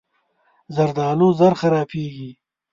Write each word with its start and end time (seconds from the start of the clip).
زردالو 0.75 1.27
ژر 1.37 1.53
خرابېږي. 1.59 2.31